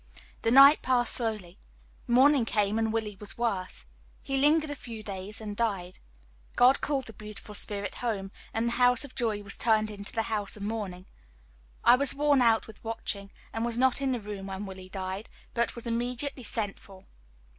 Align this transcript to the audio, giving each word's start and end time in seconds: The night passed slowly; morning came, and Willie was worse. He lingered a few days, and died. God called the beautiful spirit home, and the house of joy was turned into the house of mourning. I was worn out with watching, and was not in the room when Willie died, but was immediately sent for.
The 0.41 0.49
night 0.49 0.81
passed 0.81 1.13
slowly; 1.13 1.59
morning 2.07 2.43
came, 2.43 2.79
and 2.79 2.91
Willie 2.91 3.17
was 3.19 3.37
worse. 3.37 3.85
He 4.23 4.35
lingered 4.39 4.71
a 4.71 4.75
few 4.75 5.03
days, 5.03 5.39
and 5.39 5.55
died. 5.55 5.99
God 6.55 6.81
called 6.81 7.05
the 7.05 7.13
beautiful 7.13 7.53
spirit 7.53 7.93
home, 7.93 8.31
and 8.51 8.67
the 8.67 8.71
house 8.81 9.05
of 9.05 9.13
joy 9.13 9.43
was 9.43 9.55
turned 9.57 9.91
into 9.91 10.11
the 10.13 10.23
house 10.23 10.57
of 10.57 10.63
mourning. 10.63 11.05
I 11.83 11.97
was 11.97 12.15
worn 12.15 12.41
out 12.41 12.65
with 12.65 12.83
watching, 12.83 13.29
and 13.53 13.63
was 13.63 13.77
not 13.77 14.01
in 14.01 14.11
the 14.11 14.19
room 14.19 14.47
when 14.47 14.65
Willie 14.65 14.89
died, 14.89 15.29
but 15.53 15.75
was 15.75 15.85
immediately 15.85 16.41
sent 16.41 16.79
for. 16.79 17.03